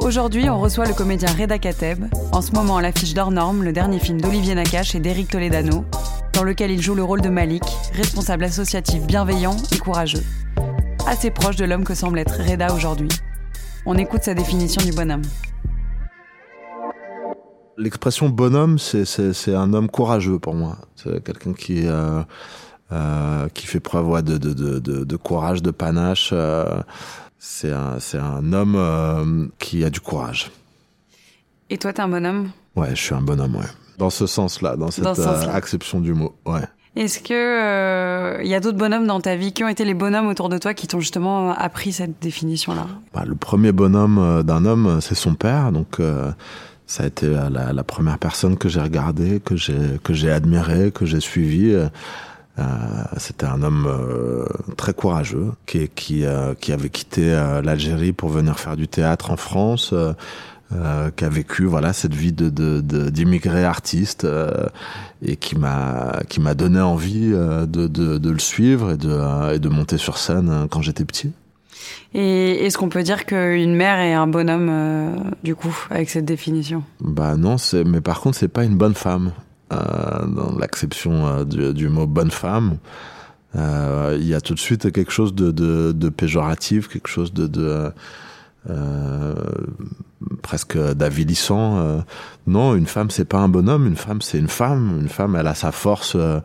[0.00, 3.72] Aujourd'hui, on reçoit le comédien Reda Kateb, en ce moment à l'affiche d'Hors Norme, le
[3.72, 5.84] dernier film d'Olivier Nakache et d'Éric Toledano,
[6.32, 7.62] dans lequel il joue le rôle de Malik,
[7.92, 10.22] responsable associatif bienveillant et courageux.
[11.06, 13.10] Assez proche de l'homme que semble être Reda aujourd'hui.
[13.84, 15.22] On écoute sa définition du bonhomme.
[17.76, 20.78] L'expression bonhomme, c'est, un homme courageux pour moi.
[20.96, 22.22] C'est quelqu'un qui, euh,
[22.90, 26.30] euh, fait preuve de courage, de panache.
[26.32, 26.80] euh,
[27.40, 30.50] c'est un, c'est un homme euh, qui a du courage.
[31.70, 32.50] Et toi, t'es un bonhomme?
[32.76, 33.66] Ouais, je suis un bonhomme, ouais.
[33.98, 35.52] Dans ce sens-là, dans cette Dans ce sens-là.
[35.52, 36.60] euh, acception du mot, ouais.
[36.96, 40.26] Est-ce que il y a d'autres bonhommes dans ta vie qui ont été les bonhommes
[40.26, 42.86] autour de toi qui t'ont justement appris cette définition-là?
[43.14, 46.32] Bah, le premier bonhomme euh, d'un homme, euh, c'est son père, donc euh,
[46.86, 50.32] ça a été euh, la, la première personne que j'ai regardée, que j'ai que j'ai
[50.32, 51.72] admirée, que j'ai suivie.
[52.60, 52.64] Euh,
[53.16, 54.44] C'était un homme euh,
[54.76, 57.30] très courageux qui qui euh, qui avait quitté
[57.64, 59.94] l'Algérie pour venir faire du théâtre en France.
[60.72, 62.48] euh, qui a vécu voilà cette vie de
[63.10, 64.66] d'immigré artiste euh,
[65.20, 69.54] et qui m'a qui m'a donné envie euh, de, de de le suivre et de
[69.54, 71.32] et de monter sur scène quand j'étais petit.
[72.14, 76.82] Et est-ce qu'on peut dire qu'une mère est un bonhomme, du coup, avec cette définition?
[77.00, 79.32] Bah non, mais par contre c'est pas une bonne femme
[79.70, 82.78] dans l'acception euh, du, du mot bonne femme.
[83.56, 87.32] euh, Il y a tout de suite quelque chose de, de, de péjoratif, quelque chose
[87.32, 87.92] de, de
[88.68, 89.34] euh,
[90.42, 91.78] presque d'avilissant.
[91.78, 91.98] euh.
[92.46, 94.98] non, une femme c'est pas un bonhomme, une femme c'est une femme.
[95.00, 96.40] Une femme elle a sa force euh,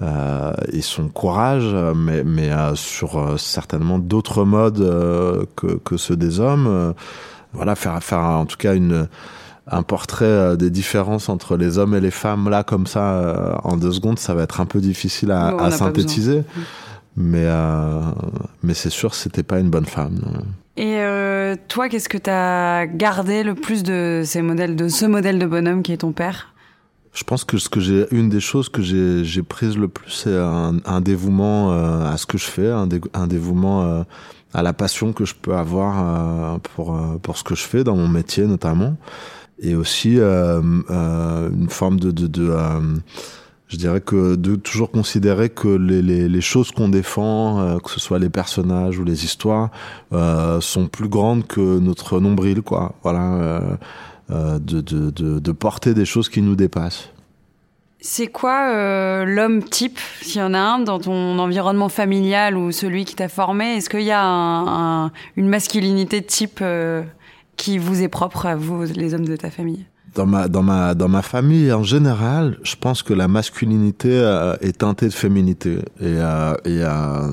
[0.00, 5.66] euh, et son courage, euh, mais, mais euh, sur euh, certainement d'autres modes euh, que,
[5.78, 6.66] que ceux des hommes.
[6.66, 6.92] euh.
[7.52, 9.08] voilà, faire, faire en tout cas une
[9.70, 12.48] un portrait euh, des différences entre les hommes et les femmes.
[12.48, 15.58] Là comme ça euh, en deux secondes ça va être un peu difficile à, Bon,
[15.58, 16.42] à synthétiser.
[17.16, 18.00] Mais euh,
[18.62, 20.40] mais c'est sûr c'était pas une bonne femme non.
[20.76, 25.40] Et euh, toi, qu'est-ce que t'as gardé le plus de ces modèles, de ce modèle
[25.40, 26.54] de bonhomme qui est ton père?
[27.12, 30.12] Je pense que ce que j'ai une des choses que j'ai j'ai prise le plus
[30.12, 34.02] c'est un, un dévouement euh, à ce que je fais un, dé- un dévouement euh,
[34.54, 37.82] à la passion que je peux avoir euh, pour euh, pour ce que je fais
[37.82, 38.94] dans mon métier notamment
[39.60, 40.60] et aussi euh,
[40.90, 42.12] euh, une forme de,
[42.50, 42.80] euh,
[43.66, 48.30] je dirais que de toujours considérer que les, choses qu'on défend, que ce soit les
[48.30, 49.70] personnages ou les histoires,
[50.60, 52.94] sont plus grandes que notre nombril, quoi.
[53.02, 53.60] Voilà,
[54.30, 57.10] de, porter des choses qui nous dépassent.
[58.00, 63.04] C'est quoi l'homme type, s'il y en a un, dans ton environnement familial ou celui
[63.04, 63.76] qui t'a formé?
[63.76, 66.62] Est-ce qu'il y a un- un- une masculinité type
[67.58, 70.94] qui vous est propre à vous, les hommes de ta famille Dans ma, dans ma,
[70.94, 75.74] dans ma famille, en général, je pense que la masculinité euh, est teintée de féminité.
[76.00, 77.32] Et, euh, et euh,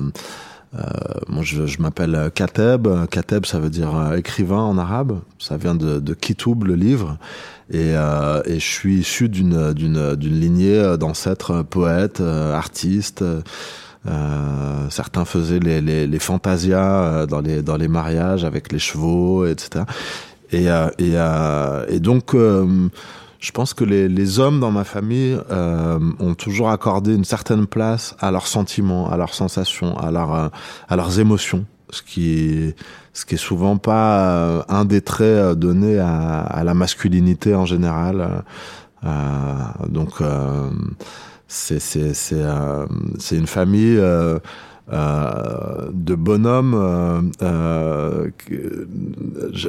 [0.74, 0.80] euh,
[1.28, 2.86] moi, je, je m'appelle Kateb.
[3.10, 5.20] Kateb, ça veut dire euh, écrivain en arabe.
[5.38, 7.16] Ça vient de, de Kitoub, le livre.
[7.72, 7.94] Et,
[8.44, 9.72] et je suis issu d'une
[10.20, 13.24] lignée d'ancêtres poètes, artistes.
[14.08, 18.78] Euh, certains faisaient les, les, les fantasias euh, dans les dans les mariages avec les
[18.78, 19.84] chevaux, etc.
[20.52, 20.68] Et, et,
[21.14, 27.14] euh, et donc, je pense que les, les hommes dans ma famille ont toujours accordé
[27.14, 30.52] une certaine place à leurs sentiments, à leurs sensations, à, leur,
[30.88, 32.74] à leurs émotions, ce qui,
[33.12, 38.44] ce qui est souvent pas un des traits donnés à, à la masculinité en général.
[39.04, 39.54] Euh,
[39.88, 40.70] donc, euh,
[41.48, 42.86] euh,
[43.18, 43.98] c'est une famille.
[43.98, 44.38] Euh,
[44.92, 47.32] euh, de bonhommes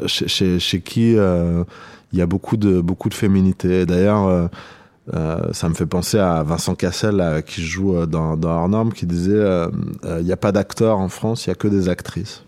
[0.06, 3.88] chez, qui il y a beaucoup de féminité.
[3.88, 4.50] D'ailleurs,
[5.54, 9.44] ça me fait penser à Vincent Cassel qui joue dans, dans qui disait
[10.04, 12.44] il n'y a pas d'acteurs en France, il y a que des actrices.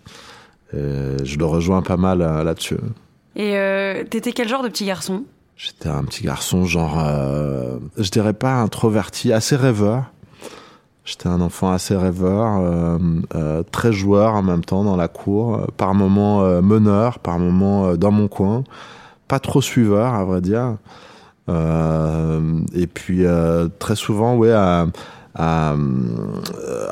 [0.71, 2.77] Je le rejoins pas mal là-dessus.
[3.35, 3.55] Et
[4.11, 5.23] t'étais quel genre de petit garçon?
[5.61, 6.97] J'étais un petit garçon, genre,
[7.97, 10.05] je dirais pas introverti, assez rêveur.
[11.09, 12.99] J'étais un enfant assez rêveur, euh,
[13.33, 17.95] euh, très joueur en même temps dans la cour, euh, par moments meneur, par moments
[17.95, 18.63] dans mon coin,
[19.27, 20.77] pas trop suiveur à vrai dire.
[21.47, 23.23] et puis
[23.79, 24.85] très souvent, ouais, à,
[25.33, 25.75] à,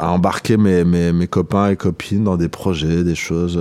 [0.01, 3.59] embarquer mes, mes, mes, copains et copines dans des projets, des choses.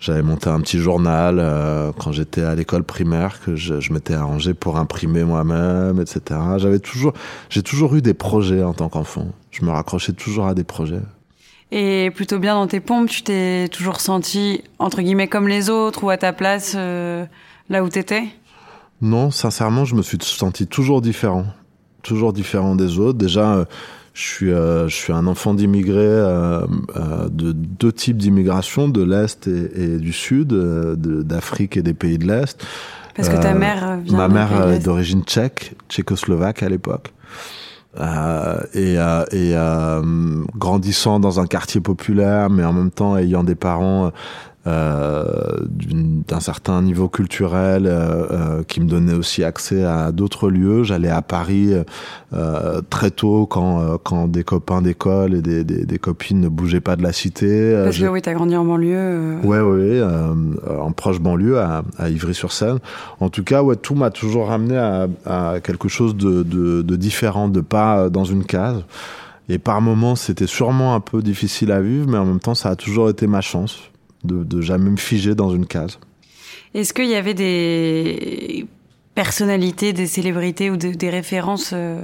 [0.00, 4.14] J'avais monté un petit journal euh, quand j'étais à l'école primaire que je, je m'étais
[4.14, 6.38] arrangé pour imprimer moi-même, etc.
[6.58, 7.14] J'avais toujours,
[7.50, 9.26] j'ai toujours eu des projets en tant qu'enfant.
[9.50, 11.02] Je me raccrochais toujours à des projets.
[11.72, 16.04] Et plutôt bien dans tes pompes, tu t'es toujours senti entre guillemets comme les autres
[16.04, 17.26] ou à ta place euh,
[17.68, 18.24] là où t'étais?
[19.02, 21.44] Non, sincèrement, je me suis senti toujours différent,
[22.02, 23.18] toujours différent des autres.
[23.18, 23.54] Déjà.
[23.54, 23.64] Euh,
[24.18, 26.66] je suis, euh, je suis un enfant d'immigrés euh,
[26.96, 32.26] euh, de deux types d'immigration, de l'Est et, du Sud, d'Afrique et des pays de
[32.26, 32.66] l'Est.
[33.14, 37.12] Parce que ta mère vient Ma mère est d'origine tchèque, tchécoslovaque à l'époque.
[38.74, 38.96] et,
[39.32, 39.54] et
[40.56, 44.10] grandissant dans un quartier populaire, mais en même temps ayant des parents euh,
[44.68, 50.82] d'un certain niveau culturel euh, euh, qui me donnait aussi accès à d'autres lieux.
[50.82, 51.72] J'allais à Paris
[52.90, 56.96] très tôt quand, quand des copains d'école et des, des, des, copines ne bougeaient pas
[56.96, 57.80] de la cité.
[57.84, 59.38] Parce que oui, t'as grandi en banlieue.
[59.44, 62.78] Ouais, ouais, en proche banlieue à, à Ivry-sur-Seine.
[63.20, 66.96] En tout cas, ouais, tout m'a toujours ramené à, à quelque chose de, de, de
[66.96, 68.82] différent, de pas dans une case.
[69.48, 72.70] Et par moments, c'était sûrement un peu difficile à vivre, mais en même temps, ça
[72.70, 73.78] a toujours été ma chance
[74.24, 75.98] de, jamais me figer dans une case.
[76.74, 78.66] Est-ce qu'il y avait des
[79.14, 82.02] personnalités, des célébrités ou des références euh,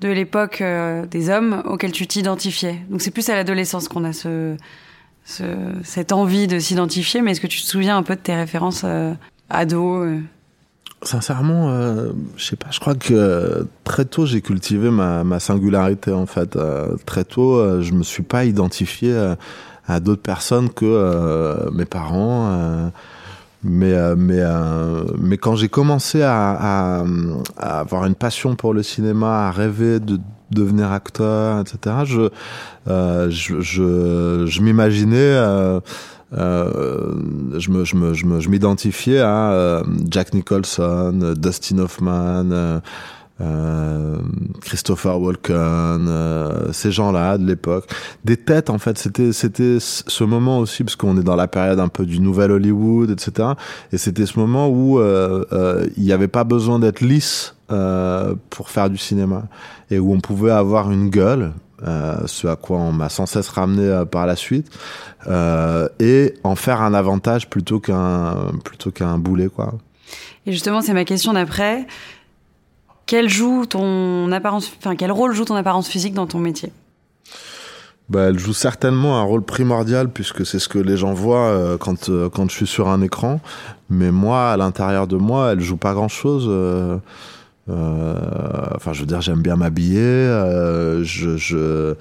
[0.00, 2.80] de l'époque euh, des hommes auxquels tu t'identifiais?
[2.90, 4.56] Donc c'est plus à l'adolescence qu'on a ce,
[5.24, 8.82] cette envie de s'identifier, mais est-ce que tu te souviens un peu de tes références
[8.84, 9.14] euh,
[9.50, 10.04] ado
[11.04, 11.68] Sincèrement,
[12.36, 12.68] je sais pas.
[12.70, 16.56] Je crois que très tôt j'ai cultivé ma, ma, singularité en fait.
[17.06, 19.12] très tôt, je me suis pas identifié
[19.92, 22.48] à d'autres personnes que euh, mes parents.
[22.50, 22.88] Euh,
[23.64, 24.42] mais euh, mais
[25.20, 27.04] mais quand j'ai commencé à,
[27.56, 30.18] avoir une passion pour le cinéma, à rêver de
[30.50, 31.96] devenir acteur, etc.
[32.04, 32.28] Je
[32.88, 35.36] je, je m'imaginais
[36.32, 42.80] je me je me je m'identifiais à Jack Nicholson, Dustin Hoffman.
[43.40, 44.18] Euh,
[44.60, 47.90] Christopher Walken, euh, ces gens-là de l'époque,
[48.24, 48.98] des têtes en fait.
[48.98, 52.52] C'était c'était ce moment aussi parce qu'on est dans la période un peu du nouvel
[52.52, 53.50] Hollywood, etc.
[53.90, 57.54] Et c'était ce moment où euh, il n'y avait pas besoin d'être lisse
[58.50, 59.44] pour faire du cinéma
[59.90, 61.52] et où on pouvait avoir une gueule.
[62.26, 64.70] ce à quoi on m'a sans cesse ramené par la suite,
[65.98, 69.72] et en faire un avantage plutôt qu'un plutôt qu'un boulet quoi.
[70.44, 71.86] Et justement, c'est ma question d'après.
[73.06, 76.72] Quel joue ton apparence, enfin quel rôle joue ton apparence physique dans ton métier
[78.08, 81.78] bah, elle joue certainement un rôle primordial puisque c'est ce que les gens voient euh,
[81.78, 83.40] quand euh, quand je suis sur un écran.
[83.88, 86.46] Mais moi, à l'intérieur de moi, elle joue pas grand chose.
[86.48, 86.98] Euh,
[87.68, 90.26] enfin, je veux dire, j'aime bien m'habiller.
[91.04, 91.94] je, je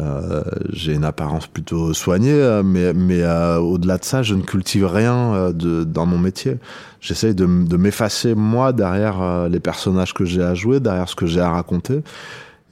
[0.00, 4.42] euh, j'ai une apparence plutôt soignée, euh, mais, mais euh, au-delà de ça, je ne
[4.42, 6.56] cultive rien de, dans mon métier.
[7.00, 11.26] J'essaye de, de m'effacer moi derrière les personnages que j'ai à jouer, derrière ce que
[11.26, 12.02] j'ai à raconter.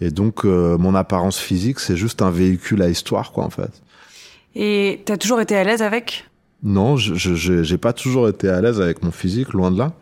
[0.01, 3.83] Et donc, mon apparence physique, c'est juste un véhicule à histoire, quoi, en fait.
[4.55, 6.29] Et t'as toujours été à l'aise avec?
[6.63, 9.93] Non, je j'ai pas toujours été à l'aise avec mon physique, loin de là.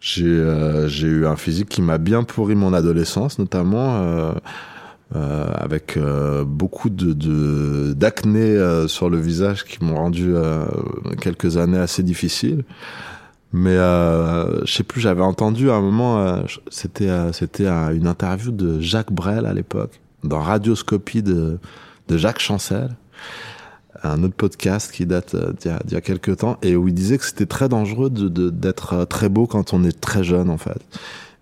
[0.00, 4.32] J'ai eu un physique qui m'a bien pourri mon adolescence, notamment.
[5.16, 10.34] Euh, avec euh, beaucoup de d'acné euh, sur le visage qui m'ont rendu
[11.20, 12.64] quelques années assez difficiles.
[13.54, 19.10] Mais je sais plus, j'avais entendu à un moment, c'était c'était une interview de Jacques
[19.10, 21.58] Brel à l'époque, dans Radioscopie de,
[22.08, 22.90] de Jacques Chancel,
[24.02, 27.16] un autre podcast qui date d'il y, y, a quelques temps, et où il disait
[27.16, 30.82] que c'était très dangereux d'être de, très beau quand on est très jeune en fait,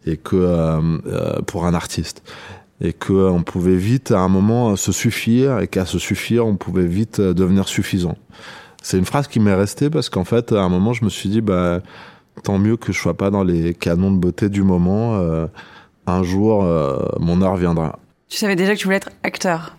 [0.06, 2.22] et que pour un artiste
[2.80, 6.86] et qu'on pouvait vite à un moment se suffire et qu'à se suffire on pouvait
[6.86, 8.16] vite devenir suffisant.
[8.82, 11.28] C'est une phrase qui m'est restée parce qu'en fait à un moment je me suis
[11.28, 11.80] dit bah
[12.42, 15.16] tant mieux que je sois pas dans les canons de beauté du moment.
[15.16, 15.46] Euh,
[16.06, 17.98] un jour euh, mon heure viendra.
[18.28, 19.76] Tu savais déjà que tu voulais être acteur.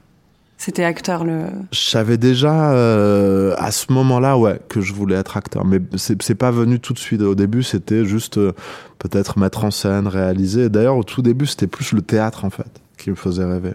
[0.57, 1.45] C'était acteur le.
[1.71, 6.35] Je savais déjà euh, à ce moment-là, ouais, que je voulais être acteur, mais c'est
[6.35, 7.21] pas venu tout de suite.
[7.21, 8.53] Au début, c'était juste euh,
[8.97, 10.69] peut-être mettre en scène, réaliser.
[10.69, 13.73] D'ailleurs, au tout début, c'était plus le théâtre en fait qui me faisait rêver.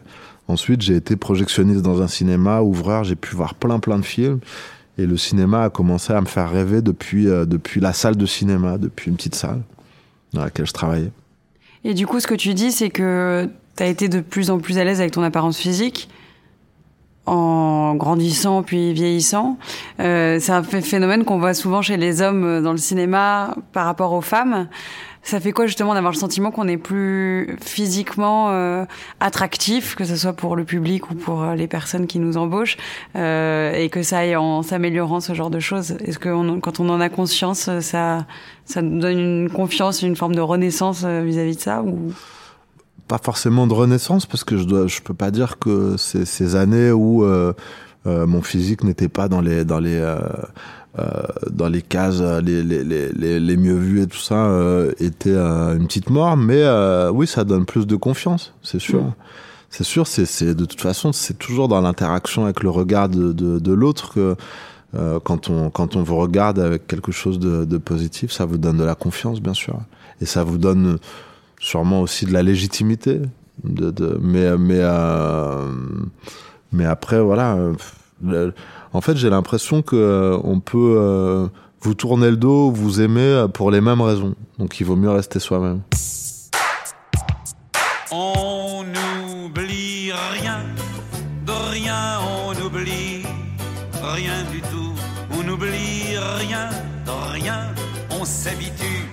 [0.48, 4.40] Ensuite, j'ai été projectionniste dans un cinéma, ouvreur, j'ai pu voir plein plein de films.
[4.98, 8.26] Et le cinéma a commencé à me faire rêver depuis, euh, depuis la salle de
[8.26, 9.62] cinéma, depuis une petite salle
[10.34, 11.12] dans laquelle je travaillais.
[11.84, 14.58] Et du coup, ce que tu dis, c'est que tu as été de plus en
[14.58, 16.08] plus à l'aise avec ton apparence physique
[17.26, 19.56] en grandissant puis vieillissant.
[20.00, 23.86] Euh, c'est un phénomène qu'on voit souvent chez les hommes euh, dans le cinéma par
[23.86, 24.68] rapport aux femmes.
[25.24, 28.84] Ça fait quoi justement d'avoir le sentiment qu'on est plus physiquement euh,
[29.20, 32.76] attractif, que ce soit pour le public ou pour euh, les personnes qui nous embauchent,
[33.14, 35.92] euh, et que ça aille en s'améliorant ce genre de choses?
[36.04, 38.26] Est-ce que quand on en a conscience, ça,
[38.64, 42.12] ça nous donne une confiance, une forme de renaissance euh, vis-à-vis -vis de ça ou?
[43.06, 46.90] Pas forcément de renaissance, parce que je dois, je peux pas dire que ces années
[46.90, 47.52] où euh,
[48.06, 50.42] euh, mon physique n'était pas dans les dans les euh, euh,
[51.50, 55.76] dans les cases les, les, les, les mieux vues et tout ça euh, était euh,
[55.76, 59.02] une petite mort mais euh, oui ça donne plus de confiance c'est sûr.
[59.70, 63.58] C'est sûr c'est de toute façon c'est toujours dans l'interaction avec le regard de de,
[63.58, 64.36] de l'autre que
[64.94, 68.58] euh, quand on quand on vous regarde avec quelque chose de, de positif ça vous
[68.58, 69.78] donne de la confiance bien sûr.
[70.20, 70.98] Et ça vous donne
[71.58, 73.22] sûrement aussi de la légitimité
[73.64, 75.72] de, de mais mais euh,
[76.70, 77.72] mais après voilà euh,
[78.22, 78.52] le-
[78.92, 81.48] en fait j'ai l'impression que euh, on peut euh,
[81.80, 85.10] vous tourner le dos vous aimer euh, pour les mêmes raisons donc il vaut mieux
[85.10, 85.82] rester soi-même
[88.10, 90.60] On n'oublie rien,
[91.46, 93.22] de rien on n'oublie
[94.02, 94.92] rien du tout.
[95.38, 96.68] On n'oublie rien,
[97.06, 97.74] de rien
[98.10, 99.08] on s'habitue.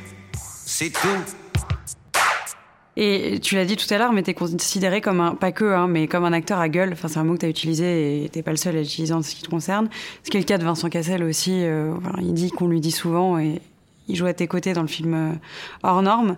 [0.65, 1.38] C'est tout.
[3.01, 5.87] Et tu l'as dit tout à l'heure, mais t'es considéré comme un, pas que, hein,
[5.87, 6.91] mais comme un acteur à gueule.
[6.91, 9.21] Enfin, c'est un mot que t'as utilisé et t'es pas le seul à l'utiliser en
[9.21, 9.87] ce qui te concerne.
[10.25, 11.63] Ce qui est le cas de Vincent Cassel aussi.
[11.63, 13.61] euh, voilà, il dit qu'on lui dit souvent et
[14.09, 15.31] il joue à tes côtés dans le film euh,
[15.83, 16.35] hors norme.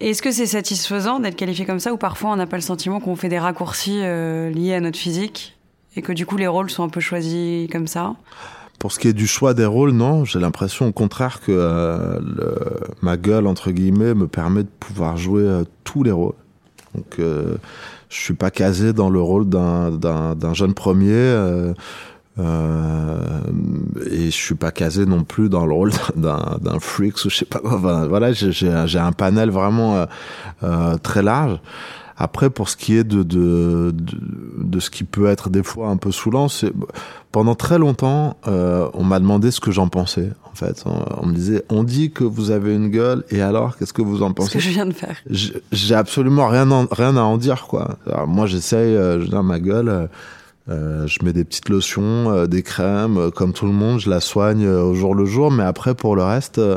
[0.00, 3.00] Est-ce que c'est satisfaisant d'être qualifié comme ça ou parfois on n'a pas le sentiment
[3.00, 5.56] qu'on fait des raccourcis euh, liés à notre physique
[5.96, 8.16] et que du coup les rôles sont un peu choisis comme ça?
[8.82, 10.24] Pour ce qui est du choix des rôles, non.
[10.24, 12.18] J'ai l'impression au contraire que euh,
[13.00, 16.34] ma gueule, entre guillemets, me permet de pouvoir jouer euh, tous les rôles.
[16.92, 17.54] Donc, euh,
[18.08, 21.12] je suis pas casé dans le rôle d'un- jeune premier.
[21.12, 21.72] euh,
[24.10, 27.44] et je suis pas casé non plus dans le rôle d'un freak ou je sais
[27.44, 27.74] pas quoi.
[27.76, 30.06] Enfin, voilà, j'ai- un- panel vraiment
[31.04, 31.60] très large.
[32.16, 34.18] Après, pour ce qui est de, de, de,
[34.58, 36.72] de ce qui peut être des fois un peu saoulant, c'est
[37.32, 40.30] pendant très longtemps, euh, on m'a demandé ce que j'en pensais.
[40.50, 43.76] En fait, on, on me disait, on dit que vous avez une gueule, et alors,
[43.76, 45.16] qu'est-ce que vous en Ce pensez que je viens de faire.
[45.30, 47.96] J'ai absolument rien, en- rien à en dire, quoi.
[48.06, 50.06] Alors, moi, j'essaye, euh, je dire, ma gueule, euh,
[50.68, 54.10] euh, je mets des petites lotions, euh, des crèmes, euh, comme tout le monde, je
[54.10, 56.76] la soigne au jour le jour, mais après, pour le reste, euh,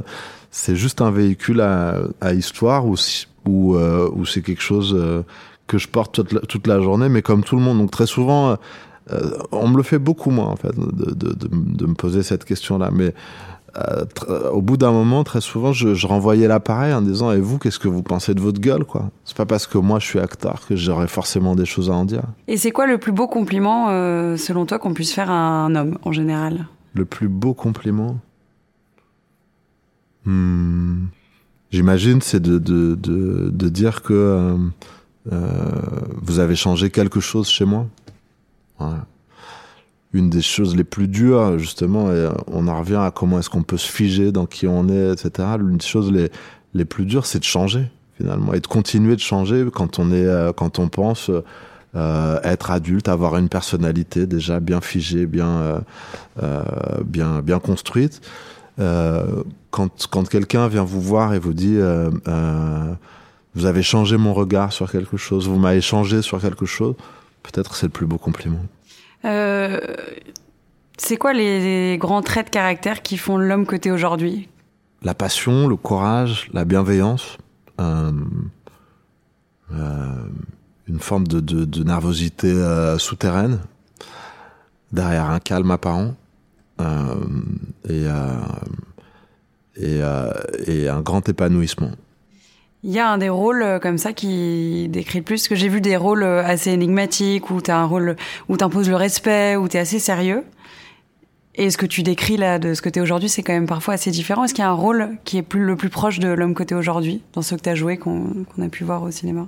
[0.49, 5.23] c'est juste un véhicule à, à histoire ou si- ou euh, c'est quelque chose euh,
[5.67, 7.77] que je porte toute la, toute la journée, mais comme tout le monde.
[7.77, 8.57] Donc très souvent,
[9.11, 12.23] euh, on me le fait beaucoup moins, en fait, de, de, de, de me poser
[12.23, 12.89] cette question-là.
[12.91, 13.13] Mais
[14.53, 17.77] au bout d'un moment, très souvent, je, je renvoyais l'appareil en disant Et vous, qu'est-ce
[17.77, 19.09] que vous pensez de votre gueule quoi?
[19.25, 22.05] C'est pas parce que moi je suis acteur que j'aurais forcément des choses à en
[22.05, 22.23] dire.
[22.47, 23.87] Et c'est quoi le plus beau compliment,
[24.37, 26.67] selon toi, qu'on puisse faire à un homme en général?
[26.93, 28.15] Le plus beau compliment?
[30.25, 31.07] Hmm,
[31.75, 34.57] J'imagine, c'est de, de, de, dire que euh,
[35.33, 35.71] euh,
[36.21, 37.87] vous avez changé quelque chose chez moi.
[40.13, 43.63] Une des choses les plus dures, justement, et on en revient à comment est-ce qu'on
[43.63, 45.49] peut se figer dans qui on est, etc.
[45.59, 46.31] L'une des choses les,
[46.73, 50.25] les plus dures, c'est de changer, finalement, et de continuer de changer quand on, est,
[50.25, 55.79] euh, quand on pense euh, être adulte, avoir une personnalité déjà bien figée, bien, euh,
[56.41, 56.63] euh,
[57.05, 58.21] bien, bien construite.
[58.79, 62.93] Euh, quand quand quelqu'un vient vous voir et vous dit euh, euh,
[63.53, 66.95] vous avez changé mon regard sur quelque chose, vous m'avez changé sur quelque chose,
[67.43, 68.59] peut-être c'est le plus beau compliment.
[70.97, 74.47] C'est quoi les, les grands traits de caractère qui font l'homme que t'es aujourd'hui?
[75.01, 77.37] La passion, le courage, la bienveillance,
[77.77, 78.49] une
[80.99, 82.53] forme de, de, de nervosité
[82.97, 83.59] souterraine
[84.91, 86.13] derrière un calme apparent
[86.81, 87.15] euh,
[87.87, 88.41] et, euh,
[89.77, 90.31] et, euh,
[90.67, 91.91] et un grand épanouissement.
[92.83, 95.55] Il y a un des rôles euh, comme ça qui décrit le plus, parce que
[95.55, 98.15] j'ai vu des rôles euh, assez énigmatiques, où t'as un rôle
[98.47, 100.43] où t'imposes le respect, où t'es assez sérieux.
[101.55, 103.95] Et ce que tu décris là de ce que t'es aujourd'hui, c'est quand même parfois
[103.95, 104.43] assez différent.
[104.43, 106.61] Est-ce qu'il y a un rôle qui est plus, le plus proche de l'homme que
[106.61, 109.47] t'es aujourd'hui, dans ceux que t'as joué, qu'on a pu voir au cinéma?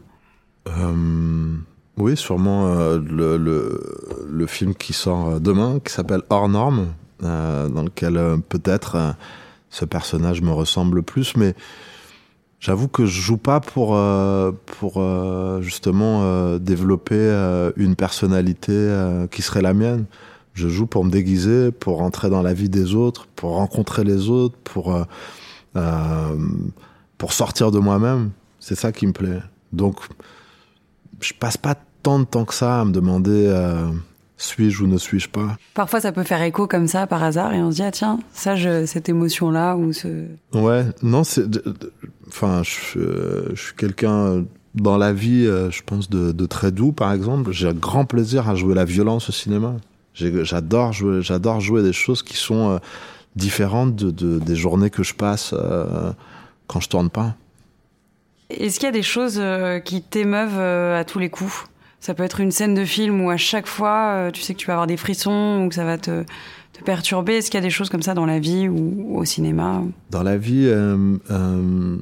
[0.68, 1.56] Euh,
[1.98, 6.88] oui, sûrement euh, le, le, le film qui sort demain, qui s'appelle Hors Norme,
[7.22, 8.20] dans lequel
[8.50, 9.16] peut-être
[9.70, 11.56] ce personnage me ressemble plus, mais
[12.60, 17.16] J'avoue que je joue pas pour euh, pour euh, justement euh, développer
[17.76, 18.74] une personnalité
[19.32, 20.06] qui serait la mienne.
[20.54, 24.30] Je joue pour me déguiser, pour rentrer dans la vie des autres, pour rencontrer les
[24.30, 24.98] autres, pour
[27.18, 28.32] pour sortir de moi-même.
[28.60, 29.40] C'est ça qui me plaît.
[29.72, 30.00] Donc
[31.20, 33.54] je passe pas tant de temps que ça à me demander
[34.38, 35.58] suis-je ou ne suis-je pas?
[35.74, 38.20] Parfois, ça peut faire écho comme ça par hasard et on se dit ah tiens,
[38.34, 40.26] ça, je, cette émotion-là ou ce.
[40.54, 41.46] Ouais, non, c'est,
[42.28, 46.92] enfin, je, je suis quelqu'un dans la vie, euh, je pense de, de très doux,
[46.92, 47.52] par exemple.
[47.52, 49.76] J'ai un grand plaisir à jouer la violence au cinéma.
[50.14, 52.78] J'adore jouer, j'adore jouer des choses qui sont euh,
[53.36, 56.12] différentes de, de, des journées que je passe euh,
[56.68, 57.36] quand je tourne pas.
[58.50, 59.42] Est-ce qu'il y a des choses
[59.84, 61.66] qui t'émeuvent à tous les coups?
[62.00, 64.60] Ça peut être une scène de film où à chaque fois, euh, tu sais que
[64.60, 66.24] tu vas avoir des frissons ou que ça va te,
[66.74, 67.38] te perturber.
[67.38, 70.24] Est-ce qu'il y a des choses comme ça dans la vie ou, au cinéma Dans
[70.24, 71.98] la vie, euh, euh,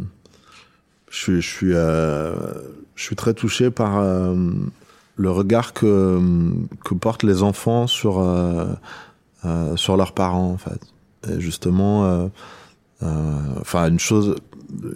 [1.09, 4.03] je, je, suis, je suis très touché par
[5.17, 6.19] le regard que,
[6.83, 8.15] que portent les enfants sur,
[9.75, 10.81] sur leurs parents, en fait.
[11.29, 12.29] Et justement,
[13.01, 14.35] enfin, une chose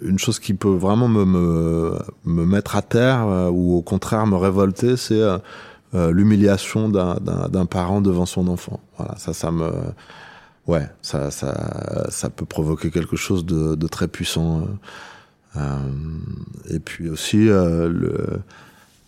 [0.02, 4.26] une chose qui peut vraiment me, me, me mettre à terre euh, ou au contraire
[4.26, 5.38] me révolter, c'est euh,
[5.94, 8.80] euh, l'humiliation d'un parent devant son enfant.
[8.96, 9.70] Voilà, ça, ça me,
[10.66, 14.68] ouais, ça, ça, ça peut provoquer quelque chose de, de très puissant.
[16.68, 18.40] et puis aussi le,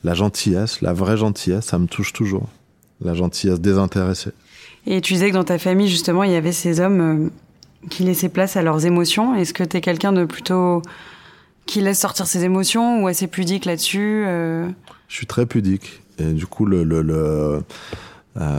[0.02, 2.48] la gentillesse, la vraie gentillesse, ça me touche toujours.
[3.00, 4.30] La gentillesse désintéressée.
[4.86, 7.30] Et tu disais que dans ta famille, justement, il y avait ces hommes
[7.90, 9.34] qui laissaient place à leurs émotions.
[9.34, 10.82] Est-ce que tu es quelqu'un de plutôt
[11.66, 14.68] qui laisse sortir ses émotions ou assez pudique là-dessus euh
[15.08, 16.02] Je suis très pudique.
[16.18, 17.60] Et du coup, euh,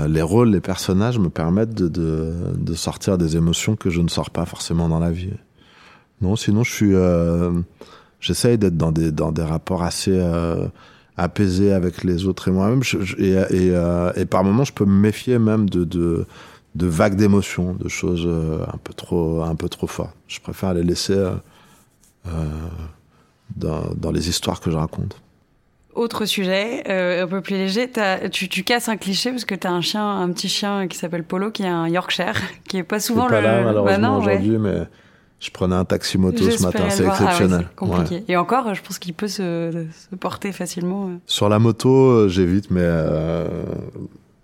[0.08, 4.46] les rôles, les personnages me permettent de, sortir des émotions que je ne sors pas
[4.46, 5.32] forcément dans la vie.
[6.22, 6.94] Non, sinon, je suis.
[6.94, 7.52] Euh,
[8.20, 10.18] J'essaye d'être dans des, dans des rapports assez
[11.18, 12.82] apaisés avec les autres et moi-même.
[13.18, 13.74] Et, et,
[14.16, 16.26] et, par moments, je peux me méfier même de, de
[16.76, 20.16] de vagues d'émotions, de choses euh, un peu trop, un peu trop fortes.
[20.28, 21.32] Je préfère les laisser euh,
[22.28, 22.32] euh,
[23.56, 25.22] dans, dans, les histoires que je raconte.
[25.94, 27.88] Autre sujet, un peu plus léger,
[28.32, 30.98] tu, tu, casses un cliché parce que tu as un chien, un petit chien qui
[30.98, 32.34] s'appelle Polo, qui est un Yorkshire,
[32.68, 33.46] qui est pas souvent pas le.
[33.46, 34.88] Là, malheureusement bah aujourd'hui, mais
[35.40, 37.68] je prenais un taxi moto ce matin, c'est exceptionnel.
[37.78, 38.24] Ah ouais, compliqué.
[38.28, 41.12] Et encore, je pense qu'il peut se, se, porter facilement.
[41.28, 42.90] Sur la moto, j'évite, mais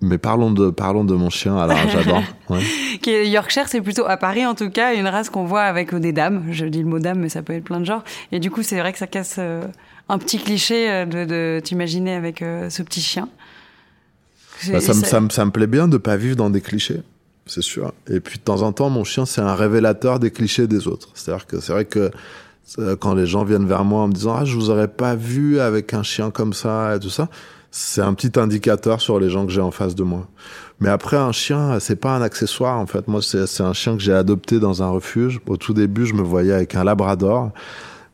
[0.02, 1.58] mais parlons de parlons de mon chien.
[1.58, 2.24] Alors j'adore.
[2.50, 2.62] Ouais.
[3.04, 5.94] Qui est Yorkshire, c'est plutôt à Paris en tout cas une race qu'on voit avec
[5.94, 6.46] des dames.
[6.50, 8.04] Je dis le mot dame, mais ça peut être plein de genres.
[8.32, 9.64] Et du coup, c'est vrai que ça casse euh,
[10.08, 13.30] un petit cliché euh, de, de t'imaginer avec euh, ce petit chien.
[14.72, 17.02] Bah, ça, me, ça, me, ça me plaît bien de pas vivre dans des clichés,
[17.46, 17.94] c'est sûr.
[18.10, 21.10] Et puis de temps en temps, mon chien, c'est un révélateur des clichés des autres.
[21.14, 22.10] C'est-à-dire que c'est vrai que
[23.00, 25.60] quand les gens viennent vers moi en me disant ah je vous aurais pas vu
[25.60, 27.30] avec un chien comme ça et tout ça
[27.72, 30.28] c'est un petit indicateur sur les gens que j'ai en face de moi.
[30.80, 33.08] Mais après, un chien, c'est pas un accessoire, en fait.
[33.08, 35.40] Moi, c'est un chien que j'ai adopté dans un refuge.
[35.48, 37.52] Au tout début, je me voyais avec un labrador.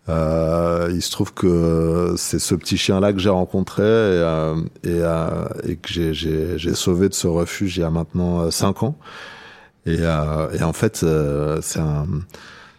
[0.08, 5.00] Euh, il se trouve que c'est ce petit chien-là que j'ai rencontré et, euh, et,
[5.02, 8.98] euh, et, que j'ai sauvé de ce refuge il y a maintenant euh, cinq ans.
[9.88, 12.06] Et, euh, et en fait, euh, c'est un,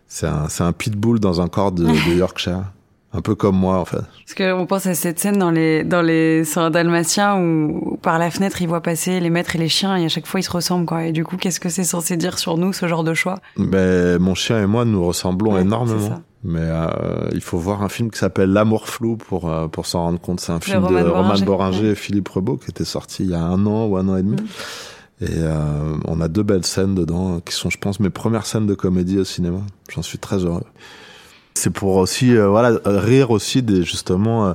[0.07, 2.65] c'est un, un pitbull dans un corps de, de Yorkshire
[3.12, 4.03] un peu comme moi en fait.
[4.27, 8.31] Parce qu'on pense à cette scène dans les dans les sur dalmatien où, par la
[8.31, 10.51] fenêtre ils voient passer les maîtres et les chiens et à chaque fois ils se
[10.51, 11.05] ressemblent quoi.
[11.07, 13.37] Et du coup qu'est-ce que c'est censé dire sur nous ce genre de choix?
[13.57, 16.21] Ben mon chien et moi nous ressemblons énormément.
[16.45, 20.03] Mais euh, il faut voir un film qui s'appelle L'amour flou pour euh, pour s'en
[20.03, 20.38] rendre compte.
[20.38, 23.42] C'est un film de Roman Boringer et Philippe Rebaud qui était sorti il y a
[23.42, 24.37] un an ou un an et demi.
[24.37, 24.47] Mm.
[25.23, 28.66] Et euh, on a deux belles scènes dedans qui sont, je pense, mes premières scènes
[28.66, 29.61] de comédie au cinéma.
[29.90, 30.64] J'en suis très heureux.
[31.57, 34.53] C'est pour aussi euh, voilà rire aussi des justement euh,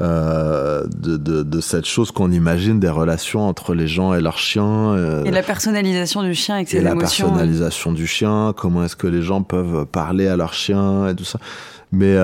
[0.00, 4.38] euh, de, de, de, cette chose qu'on imagine des relations entre les gens et leurs
[4.38, 5.24] chiens.
[5.24, 7.26] et la personnalisation du chien avec ses et émotions.
[7.26, 11.16] la personnalisation du chien, comment est-ce que les gens peuvent parler à leur chien et
[11.16, 11.38] tout ça.
[11.90, 12.16] Mais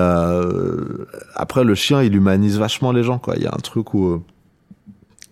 [1.35, 3.33] après le chien il humanise vachement les gens quoi.
[3.35, 4.21] Il y a un truc où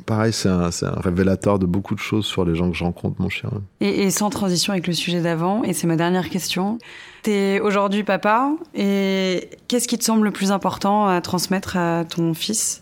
[0.07, 3.21] pareil, c'est un, un, révélateur de beaucoup de choses sur les gens que je rencontre,
[3.21, 3.51] mon chien.
[3.81, 6.79] Et, et sans transition avec le sujet d'avant, et c'est ma dernière question.
[7.21, 12.33] T'es aujourd'hui papa, et qu'est-ce qui te semble le plus important à transmettre à ton
[12.33, 12.81] fils?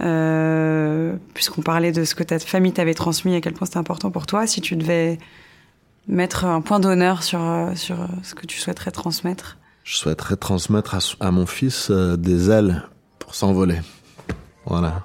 [0.00, 4.10] Euh, Puisqu'on parlait de ce que ta famille t'avait transmis, à quel point c'était important
[4.10, 5.18] pour toi, si tu devais
[6.08, 7.40] mettre un point d'honneur sur,
[7.76, 9.58] sur ce que tu souhaiterais transmettre?
[9.84, 12.82] Je souhaiterais transmettre à, à mon fils euh, des ailes
[13.18, 13.78] pour s'envoler.
[14.64, 15.04] Voilà.